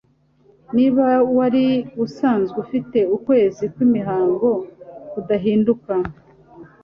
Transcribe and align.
Niba 0.75 1.05
wari 1.37 1.65
usanzwe 2.05 2.57
ufite 2.65 2.99
ukwezi 3.15 3.63
kw'imihango 3.73 4.49
kudahinduka 5.11 5.93